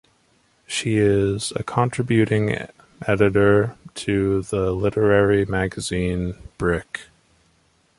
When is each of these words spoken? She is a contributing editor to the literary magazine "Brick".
She 0.65 0.97
is 0.97 1.53
a 1.55 1.61
contributing 1.61 2.57
editor 3.05 3.77
to 3.93 4.41
the 4.41 4.71
literary 4.71 5.45
magazine 5.45 6.33
"Brick". 6.57 7.01